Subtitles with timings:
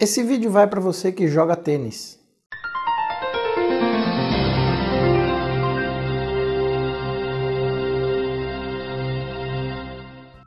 [0.00, 2.18] Esse vídeo vai para você que joga tênis.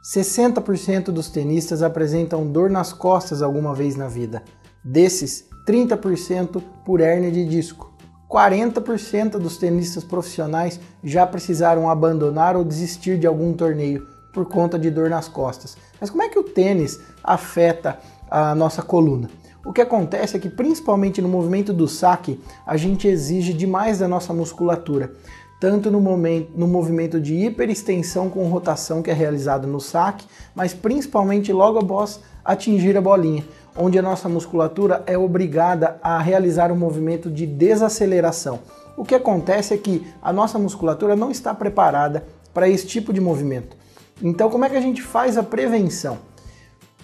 [0.02, 4.42] Sessenta por cento dos tenistas apresentam dor nas costas alguma vez na vida.
[4.84, 7.94] Desses, 30% por hérnia de disco.
[8.28, 14.90] 40% dos tenistas profissionais já precisaram abandonar ou desistir de algum torneio por conta de
[14.90, 15.78] dor nas costas.
[16.02, 18.00] Mas como é que o tênis afeta
[18.32, 19.30] a nossa coluna?
[19.66, 24.10] O que acontece é que, principalmente no movimento do saque, a gente exige demais da
[24.10, 25.14] nossa musculatura,
[25.57, 30.74] tanto no, momento, no movimento de hiperextensão com rotação que é realizado no saque, mas
[30.74, 36.75] principalmente logo após atingir a bolinha, onde a nossa musculatura é obrigada a realizar um
[36.75, 38.59] movimento de desaceleração.
[38.97, 43.22] O que acontece é que a nossa musculatura não está preparada para esse tipo de
[43.22, 43.77] movimento.
[44.22, 46.17] Então, como é que a gente faz a prevenção?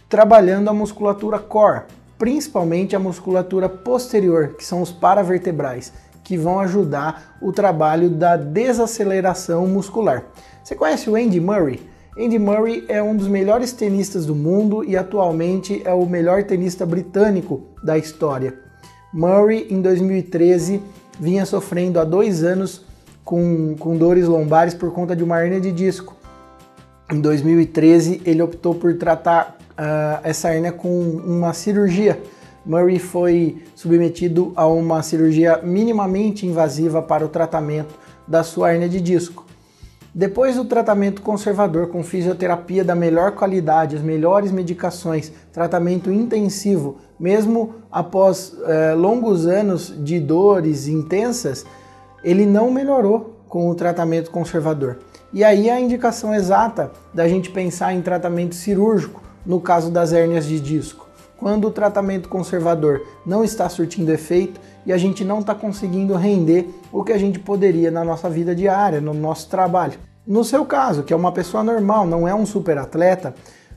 [0.09, 1.83] Trabalhando a musculatura core,
[2.19, 9.65] principalmente a musculatura posterior, que são os paravertebrais, que vão ajudar o trabalho da desaceleração
[9.65, 10.25] muscular.
[10.63, 11.79] Você conhece o Andy Murray?
[12.19, 16.85] Andy Murray é um dos melhores tenistas do mundo e atualmente é o melhor tenista
[16.85, 18.59] britânico da história.
[19.13, 20.81] Murray, em 2013,
[21.19, 22.85] vinha sofrendo há dois anos
[23.23, 26.15] com, com dores lombares por conta de uma hernia de disco.
[27.11, 32.21] Em 2013, ele optou por tratar uh, essa hernia com uma cirurgia.
[32.63, 37.95] Murray foi submetido a uma cirurgia minimamente invasiva para o tratamento
[38.27, 39.43] da sua hernia de disco.
[40.13, 47.75] Depois do tratamento conservador com fisioterapia da melhor qualidade, as melhores medicações, tratamento intensivo, mesmo
[47.91, 51.65] após eh, longos anos de dores intensas,
[52.23, 54.99] ele não melhorou com o tratamento conservador.
[55.33, 60.45] E aí a indicação exata da gente pensar em tratamento cirúrgico no caso das hérnias
[60.45, 61.09] de disco.
[61.35, 66.69] Quando o tratamento conservador não está surtindo efeito e a gente não está conseguindo render
[66.91, 69.97] o que a gente poderia na nossa vida diária, no nosso trabalho.
[70.27, 73.33] No seu caso, que é uma pessoa normal, não é um super atleta,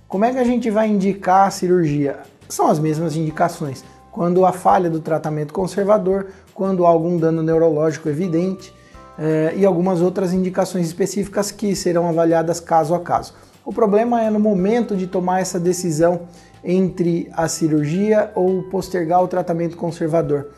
[0.07, 2.19] como é que a gente vai indicar a cirurgia?
[2.47, 3.83] São as mesmas indicações.
[4.11, 8.75] Quando a falha do tratamento conservador, quando há algum dano neurológico evidente
[9.19, 13.35] eh, e algumas outras indicações específicas que serão avaliadas caso a caso.
[13.65, 16.23] O problema é no momento de tomar essa decisão
[16.65, 20.49] entre a cirurgia ou postergar o tratamento conservador.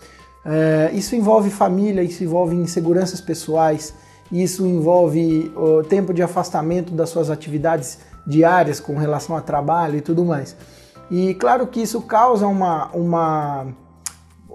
[0.44, 3.94] É, isso envolve família, isso envolve inseguranças pessoais,
[4.30, 10.00] isso envolve o tempo de afastamento das suas atividades diárias com relação a trabalho e
[10.00, 10.56] tudo mais.
[11.10, 13.66] E claro que isso causa uma, uma,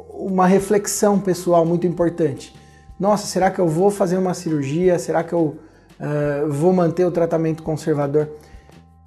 [0.09, 2.55] uma reflexão pessoal muito importante.
[2.99, 4.99] Nossa, será que eu vou fazer uma cirurgia?
[4.99, 5.57] Será que eu
[5.99, 8.29] uh, vou manter o tratamento conservador.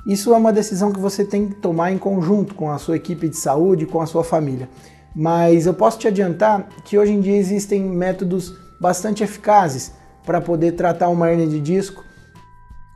[0.07, 3.29] Isso é uma decisão que você tem que tomar em conjunto com a sua equipe
[3.29, 4.69] de saúde, com a sua família.
[5.15, 9.93] Mas eu posso te adiantar que hoje em dia existem métodos bastante eficazes
[10.25, 12.03] para poder tratar uma hernia de disco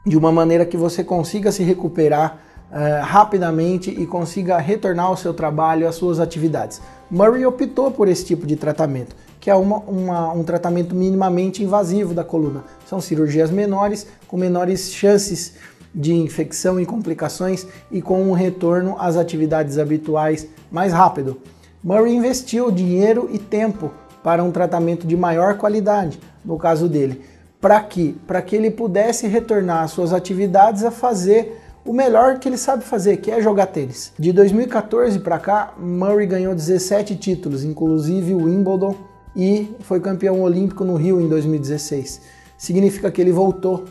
[0.04, 2.40] de uma maneira que você consiga se recuperar
[2.70, 6.80] uh, rapidamente e consiga retornar ao seu trabalho, às suas atividades.
[7.10, 9.14] Murray optou por esse tipo de tratamento
[9.46, 12.64] que é uma, uma, um tratamento minimamente invasivo da coluna.
[12.84, 15.54] São cirurgias menores, com menores chances
[15.94, 21.40] de infecção e complicações e com um retorno às atividades habituais mais rápido.
[21.80, 27.22] Murray investiu dinheiro e tempo para um tratamento de maior qualidade, no caso dele.
[27.60, 28.16] Para que?
[28.26, 32.84] Para que ele pudesse retornar às suas atividades a fazer o melhor que ele sabe
[32.84, 34.12] fazer, que é jogar tênis.
[34.18, 38.94] De 2014 para cá, Murray ganhou 17 títulos, inclusive o Wimbledon,
[39.34, 42.20] e foi campeão olímpico no Rio em 2016.
[42.58, 43.84] Significa que ele voltou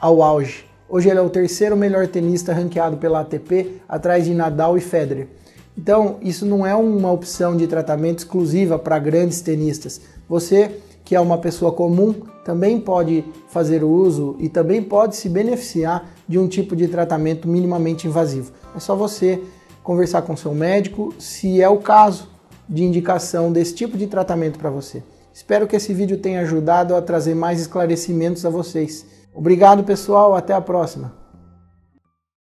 [0.00, 0.64] ao auge.
[0.88, 5.28] Hoje ele é o terceiro melhor tenista ranqueado pela ATP, atrás de Nadal e Federer.
[5.76, 10.00] Então, isso não é uma opção de tratamento exclusiva para grandes tenistas.
[10.28, 10.80] Você,
[11.12, 16.38] que é uma pessoa comum, também pode fazer uso e também pode se beneficiar de
[16.38, 18.50] um tipo de tratamento minimamente invasivo.
[18.74, 19.42] É só você
[19.82, 22.30] conversar com seu médico, se é o caso,
[22.66, 25.02] de indicação desse tipo de tratamento para você.
[25.34, 29.04] Espero que esse vídeo tenha ajudado a trazer mais esclarecimentos a vocês.
[29.34, 30.34] Obrigado, pessoal.
[30.34, 31.21] Até a próxima.